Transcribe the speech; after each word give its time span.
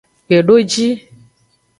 Kpedoji. 0.27 0.87